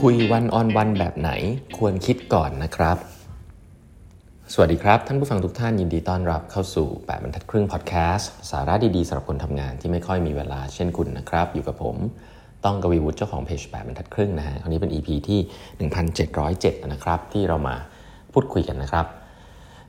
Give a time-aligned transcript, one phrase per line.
[0.00, 1.30] คุย one-on-one แบบไหน
[1.78, 2.96] ควรคิดก่อนนะครับ
[4.52, 11.96] สวัสดีครับท่านผู้ฟังทุกท่านยินดีต้อนรับเข้าสู่แปดบรรทัดครึ่งพอดแคสต์สาระดีๆสำหรับคนทำงานที่ไม่ค่อยมีเวลาเช่นคุณนะครับ อยู่กับผม
[12.64, 15.40] ต้องกวีวุฒิเจ้าของเพจแปดบรรทัดครึ่งนะฮะคราวนี้เป็น EP ที่
[16.16, 17.76] 1707 นะครับที่เรามา
[18.32, 19.06] พูดคุยกันนะครับ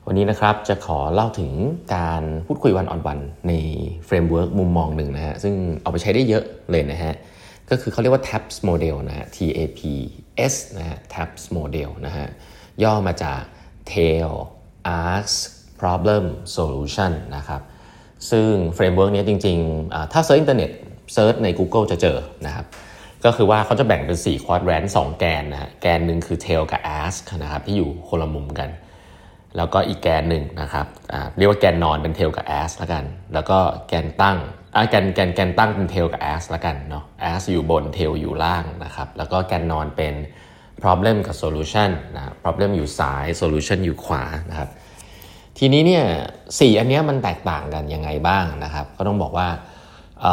[0.06, 1.52] วันนี้นะครับจะขอเล่าถึง
[1.96, 3.18] การพูดคุย one-on-one
[3.48, 3.52] ใน
[4.06, 7.14] framework มุมมองหนึ่งนะฮะซึ่งเอาไปใช้ได้เยอะเลยนะฮะ
[7.70, 9.80] ก็คือเขาเรียกว่า TAPS model นะฮะ T A P
[10.52, 12.26] S นะฮะ TAPS model นะฮะ
[12.82, 13.40] ย่อมาจาก
[13.92, 14.32] Tell
[15.04, 15.34] Ask
[15.80, 16.24] Problem
[16.56, 17.62] Solution นะครับ
[18.30, 20.70] ซึ่ง framework นี้จริงๆ ถ้า search อินเทอร์เน็ต
[21.14, 22.66] search ใน Google จะเจอนะครับ
[23.24, 28.70] ก็คือว่าเขาจะแบ่งเป็น4 quadrant 2แกนนะฮะแกนหนึ่งคือ Tell กับ Ask นะครับที่อยู่คนละมุมกัน
[29.56, 30.86] แล้วก็อีกแกนหนึ่งนะครับ
[31.36, 33.58] เรียกว่าแกนนอนเป็น Tell กับ Ask แล้วกัน แล้วก็
[33.88, 34.38] แกนตั้ง
[34.88, 40.14] แกนแกนแกนตั้งเป็นเทลกับ as ละกันเนาะ as อยู่บนเทลอยู่ล่างนะครับ แล้วก็แกนนอนเป็น
[40.82, 44.68] problem กับ solution นะ problem อยู่ซ้าย solution อยู่ขวานะครับ
[45.58, 46.04] ทีนี้เนี่ย
[46.60, 49.48] สี่อันนี้มันแตกต่างกันยังไงบ้างนะครับ ก็ต้องบอกว่า
[50.20, 50.24] เ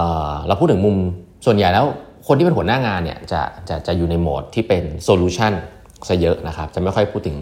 [0.47, 0.97] เราพูดถึงมุม
[1.45, 1.85] ส่วนใหญ่แล้ว
[2.27, 5.53] คนที่เป็นหัวหน้างานเนี่ยจะจะจะอยู่ในโหมดที่เป็น solution
[6.07, 7.37] ซะเยอะนะครับ จะไม่ค่อยพูดถึง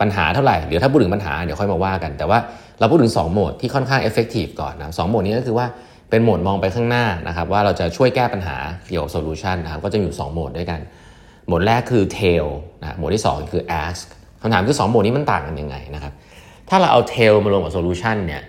[0.00, 2.38] ปัญหาเท่าไหร่เดี๋ยวถ้าพูดถึงปัญหาเดี๋ยวค่อยมาว่ากัน แต่ว่า
[2.78, 5.66] เราพูดถึง 2 โหมดที่ค่อนข้าง effective ก่อนนะสโหมดนี้ก็คือว่า
[6.14, 8.56] เป็นโหมดมองไปข้างหน้านะครับว่าเราจะช่วยแก้ปัญหา
[8.88, 10.80] เกี่ยวกับโซลูชันนะครับก็จะอยู่ 2 โหมดด้วยกัน
[11.46, 12.46] โหมดแรกคือ tail
[12.82, 14.04] นะโหมดที่ 2 คือ ask
[14.40, 16.12] คำถามคือ 2 โหมดนี้มันต่างกันยังไงนะครับ
[16.68, 18.42] ถ้าเราเอา tail มารวมกับ solution เนี่ย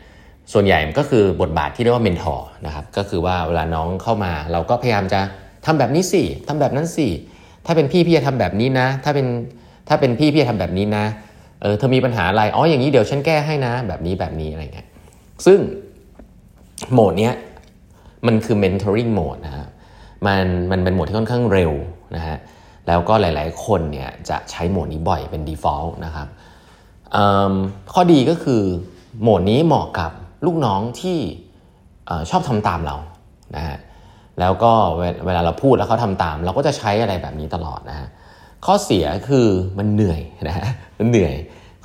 [0.53, 5.21] ส่วนใหญ่ก็คือบทบาทที่เรียกว่า mentor นะครับก็คือว่าเวลาน้องเข้ามาเราก็พยายามจะ
[5.65, 7.07] ทำแบบนี้สิทำแบบนั้นสิ
[7.65, 9.27] ถ้าเป็นพี่พี่จะทำแบบนี้นะ ถ้าเป็น
[9.87, 11.05] ถ้าเป็นพี่พี่จะทำแบบนี้นะ
[11.61, 14.87] เออเธอมีปัญหาอะไรอ๋ออย่างนี้เดี๋ยวฉันแก้ให้นะ แบบนี้แบบนี้อะไรเงี้ย
[15.45, 15.59] ซึ่ง
[16.93, 17.33] โหมดเนี้ย
[18.27, 19.67] มันคือ mentoring mode นะฮะ
[20.27, 21.71] มันมันเป็นโหมดที่ค่อนข้างเร็ว
[22.15, 22.37] นะฮะ
[22.87, 26.27] แล้วก็หลาย ๆ คนเนี่ยจะใช้โหมดนี้บ่อยเป็น default นะครับ
[27.93, 28.61] ข้อดีก็คือ
[29.21, 30.11] โหมดนี้เหมาะกับ
[30.45, 31.19] ลูกน้องที่
[32.29, 32.95] ชอบทำตามเรา
[33.55, 33.77] นะฮะ
[34.39, 34.71] แล้วก็
[35.25, 38.07] เวลาเราพูดแล้วเขาทำตาม เราก็จะใช้อะไรแบบนี้ตลอดนะฮะ
[38.65, 40.67] ข้อเสียคือมันเหนื่อยนะฮะ
[40.99, 41.35] มันเหนื่อย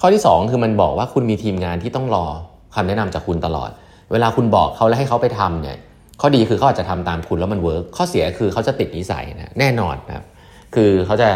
[0.01, 2.25] ข้อที่ 2 คือมันบอกว่าคุณมีทีมงานที่ต้องรอ
[2.75, 3.71] คำแนะนำจากคุณตลอด
[4.13, 5.79] เวลาคุณบอกเขาแล้วให้เขาไปทำเนี่ย
[6.21, 10.25] ข้อดีคือเขาอาจจะทำตามคุณแล้วมันเวิร์กข้อเสียคือเขาจะติดนิสัยนะแน่นอนนะครับ
[10.75, 11.29] คือเขาจะ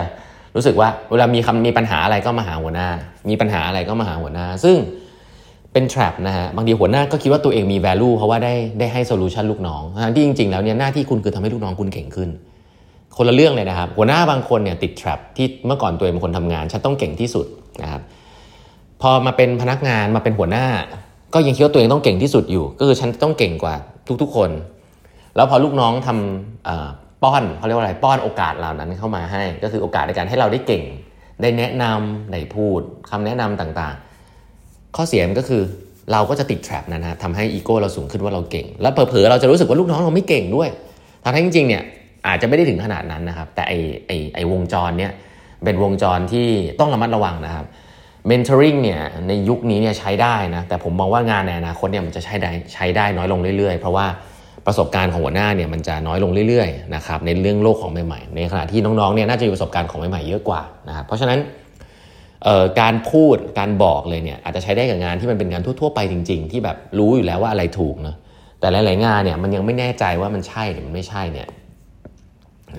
[0.56, 2.88] รู้สึกว่าเวลามีคำมีปัญหาอะไรก็มาหาหัวหน้า
[3.28, 4.76] มีปัญหาอะไรก็มาหาหัวหน้า ซึ่ง
[5.72, 9.82] เป็น trap นะฮะบางทีหัวหน้าก็คิดว่าตัวเองมี value เพราะว่าได้ได้ให้ solution ลูกน้อง
[10.14, 12.30] ที่จริง ๆ แล้วเนี่ยหน้าที่คุณคือทำให้ลูกน้องคุณเก่งขึ้น
[13.16, 17.46] คนละเรื่องเลยนะครับ หัวหน้าบางคนเนี่ยติด trap ที่เมื่อก่อนตัวเองเป็นคนทำงานฉันต้องเก่งที่สุด
[17.82, 18.02] นะครับ
[19.02, 20.66] พอมาเป็นพนักงานมาเป็นหัวหน้า
[21.34, 23.74] ก็ยังคิดว่าตัวเองต้องเก่งที่สุดอยู่ ก็คือฉันต้องเก่งกว่า
[24.22, 24.50] ทุกๆ คน
[25.36, 30.84] แล้วพอลูกน้องทำป้อนเขาเรียกว่าอะไรป้อนโอกาสเหล่านั้นเข้ามาให้ ก็คือโอกาสในการให้เราได้เก่ง
[31.42, 32.80] ได้แนะนำได้พูด
[33.10, 35.62] คำแนะนำต่างๆ ข้อเสียมก็คือ
[36.12, 40.68] เราก็จะติดแทรปนะฮะทำให้อีโก้เราสูงขึ้นว่าเราเก่ง แล้วเผลอๆเราจะรู้สึกว่าลูกน้องเราไม่เก่งด้วย
[41.24, 41.82] ทางที่จริงๆเนี่ย
[42.26, 43.72] อาจจะไม่ได้ถึงขนาดนั้นนะครับ แต่ไอ
[44.06, 45.12] ไอไอวงจรเนี่ย
[45.64, 46.48] เป็นวงจรที่
[46.80, 47.66] ต้องระมัดระวังนะครับ
[48.30, 54.06] mentoring เนี่ยในยุคนี้เนี่ยใช้ได้นะแต่ผมมองว่างานในอนาคตเนี่ยมันจะใช้ได้ใช้ได้น้อยลงเรื่อยๆ เพราะว่า
[54.66, 61.38] ประสบการณ์ของหัวหน้าเนี่ยมันจะน้อยลงเรื่อยๆนะครับในเรื่องโลกของใหม่ๆ ในขณะที่น้องๆเนี่ยน่าจะมีประสบการณ์ของใหม่ๆเยอะกว่านะครับเพราะฉะนั้น
[62.80, 68.16] การพูดการบอกเลยเนี่ยอาจจะใช้ได้กับงานที่มันเป็นงานทั่วๆไปจริง ๆ ที่แบบรู้อยู่แล้วว่าอะไรถูกนะ
[68.60, 71.48] แต่หลายๆงานเนี่ยมันยังไม่แน่ใจว่ามันใช่หรือมันไม่ใช่เนี่ย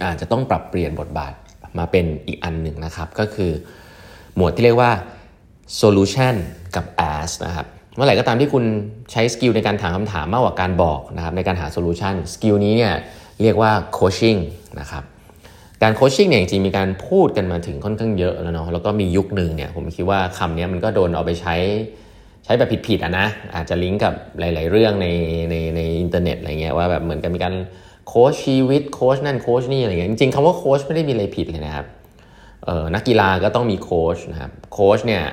[0.03, 1.33] อาจจะต้องปรับเปลี่ยนบทบาท
[1.77, 3.51] มาเป็นอีกอันหนึ่งนะครับ ก็คือ
[4.35, 4.91] หมวดที่เรียกว่า
[5.81, 6.35] solution
[6.75, 8.63] กับ ask นะครับ เมื่อไหร่ก็ตามที่คุณ
[9.11, 12.93] ใช้ skill ในการถามคำถามมากกว่าการบอกนะครับในการหา solution skill นี้เนี่ย
[13.41, 14.35] เรียกว่า coaching
[14.79, 15.03] นะครับ
[15.83, 21.55] การ coaching เนี่ยจริงๆมีการพูดกันมาถึงค่อนข้างเยอะแล้วเนาะแล้วก็มียุคหนึ่งเนี่ยผมคิดว่าคำนี้มันก็โดนเอาไปใช้
[22.45, 25.07] ใช้แบบผิดๆอะนะอาจจะลิงก์กับหลาย ๆ เรื่องใน
[25.49, 27.55] ในในอินเทอร์เน็ตอะไรเงี้ยว่าแบบเหมือนกันมีการ
[28.07, 31.85] โค้ชชีวิตโค้ชนั่นโค้ชนี่อะไรเงี้ยจริงๆคำว่าโค้ชไม่ได้มีอะไรผิดเลยนะครับ
[32.65, 35.23] เออนักกีฬาก็ต้องมีโค้ชนะครับโค้ชเนี่ย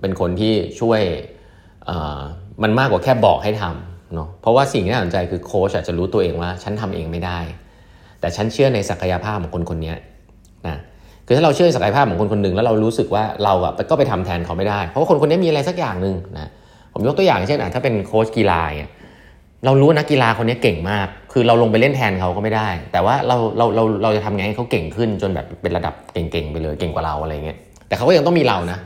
[0.00, 1.00] เป็นคนที่ช่วย
[2.62, 7.38] มันมากกว่าแค่บอกให้ทำเนาะเพราะว่าสิ่งที่น่าสนใจคือโค้ชอาจจะรู้ตัวเองว่า ฉันทำเองไม่ได้
[8.20, 9.94] แต่ฉันเชื่อในศักยภาพของคนคนนี้
[10.66, 10.76] นะ
[11.26, 16.50] คือถ้าเราเชื่อศักยภาพของคนคนหนึ่งแล้วเรารู้สึกว่าเราอะก็ไปทำแทนเขาไม่ได้ เพราะว่าคนคนนี้มีอะไรสักอย่างหนึ่งนะ
[16.92, 18.92] ผมยกตัวอย่างเช่นถ้าเป็นโค้ชกีฬาเนี่ย
[19.64, 28.78] เรารู้นักกีฬาคนนี้เก่งมาก คือเราลงไปเล่นแทนเขาก็ไม่ได้ แต่ว่าเราเราเราเราจะทำไงให้เขาเก่งขึ้นจนแบบเป็นระดับเก่งๆไปเลยเก่งกว่าเราอะไรเงี้ยแต่เขาก็ยังต้องมีเรานะ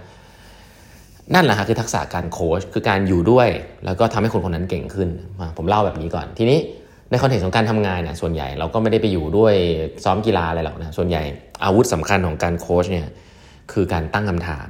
[1.35, 3.49] นั่นแหละฮะคือทักษะการโค้ชคือการอยู่ด้วย
[3.85, 5.09] แล้วก็ทำให้คนคนนั้นเก่งขึ้น
[5.57, 6.59] ผมเล่าแบบนี้ก่อนทีนี้
[7.11, 9.55] ในคอนเทกต์ของการทำงานเนี่ยส่วนใหญ่เราก็ไม่ได้ไปอยู่ด้วย
[10.05, 11.23] ซ้อมกีฬาอะไรหรอกนะส่วนใหญ่
[11.65, 13.09] อาวุธสำคัญของการโค้ชเนี่ย
[13.73, 14.69] คือการตั้งคำถาม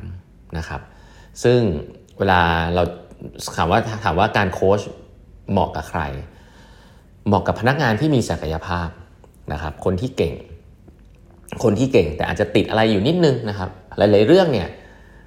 [0.58, 0.80] นะครับ
[1.42, 1.60] ซึ่ง
[2.18, 2.40] เวลา
[2.74, 2.82] เรา
[3.56, 4.80] ถามว่าถามว่าการโค้ช
[5.50, 6.00] เหมาะกับใคร
[7.26, 8.88] เหมาะกับพนักงานที่มีศักยภาพ
[9.52, 10.34] นะครับคนที่เก่ง
[11.62, 14.68] คนที่เก่งแต่อาจจะติดอะไรอยู่นิดนึงนะครับหลายๆเรื่องเนี่ย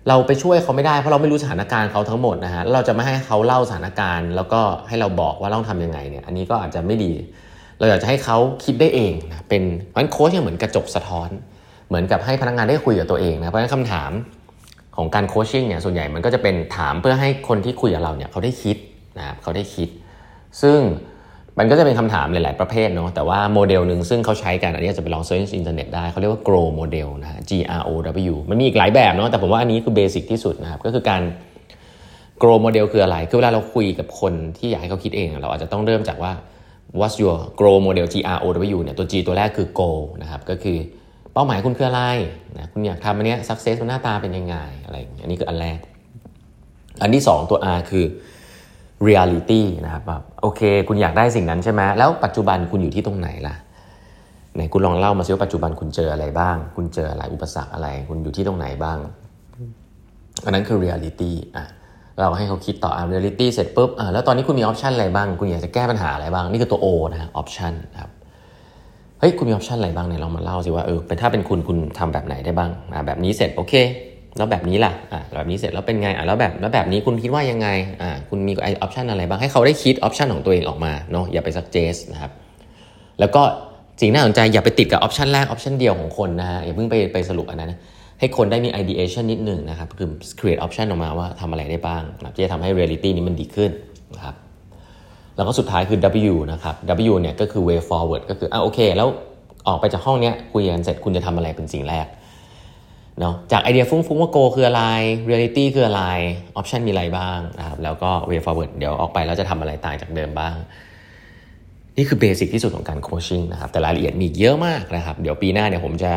[0.08, 7.14] เราไปช่วยเขาไม่ได้เพราะเราไม่รู้สถานการณ์เขาทั้งหมดนะฮะเราจะไม่ให้เขาเล่าสถานการณ์ แล้วก็ให้เราบอกว่าต้องทำยังไงเนี่ยอันนี้ก็อาจจะไม่ดี
[7.80, 11.30] เราอยากจะให้เขาคิดได้เองนะเป็นเพราะฉะนั้นโค้ชเนี่ยเหมือนกระจกสะท้อน
[11.88, 14.12] เหมือนกับให้พนักงานได้คุยกับตัวเองนะเพราะฉะนั้นคำถาม
[14.96, 18.78] ของการ coaching เนี่ยส่วนใหญ่มันก็จะเป็นถามเพื่อให้คนที่คุยกับเราเนี่ยเขาได้คิด
[19.18, 19.90] นะครับเขาได้คิด
[20.62, 20.80] ซึ่ง
[21.60, 27.92] มันก็จะเป็นคำถามหลาย ๆ ประเภทเนาะแต่ว่าโมเดลหนึ่งซึ่งเขาใช้กันอันนี้จะไปลอง search อินเทอร์เน็ตได้เขาเรียกว่า grow model นะฮะ G R O
[28.32, 31.22] W มันมีอีกหลายแบบเนาะแต่ผมว่าอันนี้คือ basic ที่สุดนะครับก็คือการ
[32.42, 36.32] grow model คืออะไร คือเวลาเราคุยกับคนที่อยากให้เขาคิดเอง เราอาจจะต้องเริ่มจากว่า
[37.00, 40.78] what's your grow model G R O W เนี่ยตัว G ตัวแรกคือ goal นะครับก็คือ
[41.34, 42.02] เป้าหมายคุณคืออะไร
[42.58, 44.56] นะคุณอยากทำอันนี้ success มันหน้าตาเป็นยังไง
[44.86, 45.80] อะไรอันนี้คืออันแรก
[47.02, 48.06] อันที่ 2 ตัว R คือ
[49.08, 53.56] reality นะครับแบบโอเค คุณอยากได้สิ่งนั้นใช่ไหมแล้วปัจจุบันคุณอยู่ที่ตรงไหนล่ะ
[54.56, 58.98] ไหนคุณลองเล่ามาซิว่าปัจจุบันคุณเจออะไรบ้าง คุณเจออะไรอุปสรรคอะไร คุณอยู่ที่ตรงไหนบ้าง
[60.46, 61.66] อันนั้นคือ reality อะ
[62.20, 68.12] เราให้เขาคิดต่ออะ reality เสร็จปุ๊บอะแล้วตอนนี้คุณมี option อะไรบ้าง คุณอยากจะแก้ปัญหาอะไรบ้าง นี่คือตัว O นะฮะ option ครับ
[69.20, 73.74] เฮ้ยคุณมี option อะไรบ้างเนี่ยลองมาเล่าสิว่าเออถ้าเป็นคุณคุณทำแบบไหนได้บ้างอะแบบนี้เสร็จโอเค
[74.38, 77.68] แล้วแบบนี้ล่ะอ่าแบบนี้เสร็จแล้วเป็นไงอ่าแล้วแบบแล้วแบบนี้คุณคิดว่ายังไง
[78.02, 82.32] อ่าคุณมีไอ option อะไรบ้างให้เขาได้คิด option ของตัวเองออกมาเนาะอย่าไป suggest นะครับ
[83.20, 83.42] แล้วก็
[84.02, 87.74] สิ่งน่าสนใจอย่าไปติดกับ option แรก option เดียวของคนนะฮะอย่าเพิ่งไปไปสรุปอันนั้น
[88.20, 90.08] ให้คนได้มี ideation นิดหนึ่งนะครับคือ
[90.40, 93.72] create option ออกมาว่าทำอะไรได้บ้างนะจะทำให้ reality นี้มันดีขึ้น
[94.16, 94.36] นะครับ
[95.36, 96.00] แล้วก็สุดท้ายคือ
[96.32, 96.76] W นะครับ
[97.12, 99.08] W เนี่ยก็คือ way forward ก็คืออ่าโอเค แล้ว
[99.68, 102.06] ออกไปจากห้องเนี้ยคุยกันเสร็จคุณจะทำอะไรเป็นสิ่งแรก
[103.20, 104.84] เนาะจากไอเดียฟุ้งๆว่า goal คืออะไร
[105.26, 106.04] เรียลิตี้คืออะไร
[106.56, 110.56] option มีอะไรบ้างนะครับแล้วก็ way forward เดี๋ยวออกไปแล้วจะทำอะไรต่างจากเดิมบ้าง
[111.98, 116.14] นี่คือ basic ที่สุดของการ coaching นะครับแต่รายละเอียดมีเยอะมากนะครับ เดี๋ยวปีหน้าเนี่ยผมจะ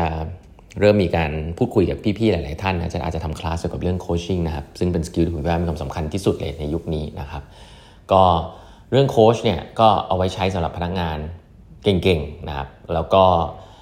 [0.79, 7.43] เริ่มมีการพูดคุยกับพี่ๆหลายๆท่านนะจะอาจจะทำคลาสเกี่ยวกับเรื่อง coaching นะครับซึ่งเป็น skill ที่ผมว่ามีความสำคัญที่สุดเลยในยุคนี้นะครับ
[8.11, 8.23] ก็
[8.91, 11.17] เรื่องโค้ชเนี่ยก็เอาไว้ใช้สำหรับพนักงาน
[11.83, 13.23] เก่งๆนะครับแล้วก็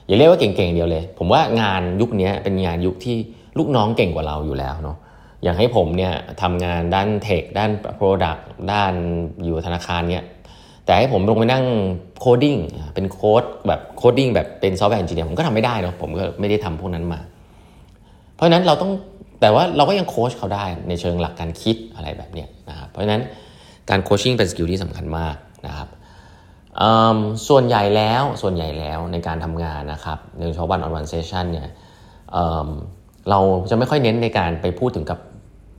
[0.07, 3.15] อย่าเรียกว่าเก่งๆเดียวเลย ผมว่างานยุคนี้เป็นงานยุคที่
[3.57, 4.97] ลูกน้องเก่งกว่าเราอยู่แล้วเนาะ
[5.43, 8.93] อย่างให้ผมเนี่ยทำงานด้าน tech ด้าน product ด้าน
[9.43, 10.23] อยู่ธนาคารเนี่ย
[10.85, 11.65] แต่ให้ผมลงไปนั่ง
[12.19, 12.57] coding
[12.95, 17.19] เป็นโค้ดแบบ coding แบบเป็น software engineer ผมก็ทำไม่ได้เนาะผมก็ไม่ได้ทำพวกนั้นมา
[18.35, 18.91] เพราะฉะนั้นเราต้อง
[19.41, 23.21] แต่ว่าเราก็ยังโค้ชเขาได้ในเชิงหลักการคิดอะไรแบบเนี้ยนะครับเพราะฉะนั้น
[23.89, 25.35] การ coaching เป็น skill ที่สำคัญมาก
[25.67, 25.87] นะครับ
[27.47, 31.67] ส่วนใหญ่แล้วส่วนใหญ่แล้วในการทำงานนะครับในเฉพาะ one-on-one session เนี่ย
[33.29, 33.39] เรา
[33.69, 35.19] จะไม่ค่อยเน้นในการไปพูดถึงกับ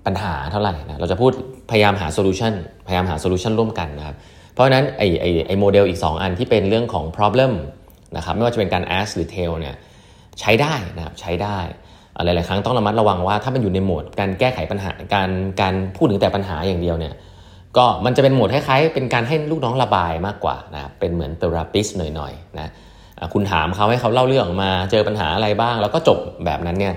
[0.06, 1.32] ปัญหาเท่าไหร่นะเราจะพูด
[1.70, 2.52] พยายามหา solution
[2.86, 4.16] พยายามหา solution ร่วมกันนะครับ
[4.52, 7.52] เพราะฉะนั้นไอไอไอโมเดลอีก 2 อันที่เป็นเรื่องของ problem
[8.16, 9.74] นะครับไม่ว่าจะเป็นการ ask หรือ tell เนี่ย
[10.40, 11.58] ใช้ได้นะครับใช้ได้
[12.24, 17.14] หลาย ๆ ครั้งต้องระมัดระวังว่าถ้ามันอยู่ในโหมดการแก้ไขปัญหาการการพูดถึงแต่ปัญหาอย่างเดียวเนี่ย
[17.76, 22.70] ก็มันจะเป็นโหมดคล้ายๆ เป็นการให้ลูกน้องระบายมากกว่านะเป็นเหมือน therapist หน่อยๆนะ
[23.32, 26.94] คุณถามเขาให้เขาเล่าเรื่องมาเจอปัญหาอะไรบ้าง แล้วก็จบแบบนั้นเนี่ย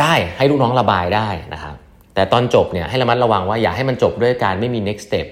[0.00, 1.74] ได้ให้ลูกน้องระบายได้นะครับ
[2.14, 5.26] แต่ตอนจบเนี่ยให้ระมัดระวังว่าอย่าให้มันจบด้วยการไม่มี next step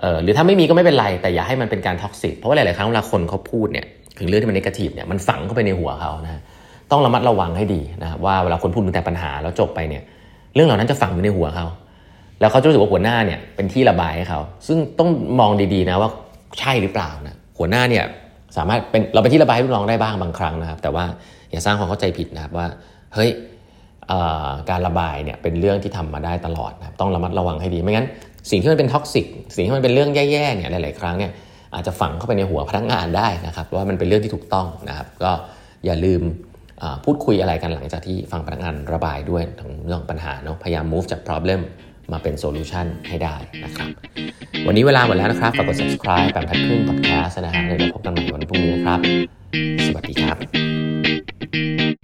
[0.00, 3.86] เอ่อหรือถ้าไม่มีก็ไม่เป็นไร แต่อย่าให้มันเป็นการ toxic เพราะว่าหลาย ๆ ครั้งเวลาคนเขาพูดเนี่ย
[4.18, 6.42] ถึงเรื่องที่มัน negative เนี่ยมันฝังเข้าไปในหัวเขานะ
[6.90, 10.02] ต้องระมัดระวังให้ดีนะครับว่าเวลาคนพูดถึงแต่ปัญหาแล้วจบไปเนี่ย
[10.54, 11.66] เรื่องเหล่านั้นจะฝังอยู่ในหัวเขา
[12.42, 15.08] แล้วเขาจะรู้สึกว่าหัวหน้าเนี่ยเป็นที่ระบายให้เขา ซึ่งต้อง
[15.40, 16.10] มองดีๆนะว่า
[16.58, 18.04] ใช่หรือเปล่านะหัวหน้าเนี่ย
[18.56, 21.04] สามารถเป็นเราเป็นที่ระบายให้ลูกน้องได้บ้างบางครั้งนะครับ แต่ว่า
[21.50, 22.66] อย่าสร้างความเข้าใจผิดนะครับว่า
[23.14, 23.30] เฮ้ย
[24.70, 28.06] การระบายเนี่ยเป็นเรื่องที่ทำมาได้ตลอดนะต้องระมัดระวังให้ดีไม่งั้น
[28.50, 31.32] สิ่งที่มันเป็น toxic สิ่งที่มันเป็นเรื่องแย่ๆเนี่ยหลายๆครั้งเนี่ย
[31.74, 35.30] อาจจะฝังเข้าไปในหัวพนักงานได้นะครับว่ามันเป็นเรื่องที่ถูกต้องนะครับ ก็
[35.84, 36.22] อย่าลืม
[37.04, 41.60] พูดคุยอะไรกันหลังจากที่ฟังพนักงานระบายด้วยทั้งเรื่องปัญหาเนาะพยายาม move จาก problem
[42.12, 43.88] มาเป็น solution ให้ได้นะครับ
[44.66, 49.00] วันนี้เวลาหมดแล้วนะครับ ฝากกด subscribe แปดบรรทัดครึ่ง podcast นะฮะเดี๋ยวพบกันใหม่วันพรุ่งนี้นะครับ
[49.86, 52.01] สวัสดีครับ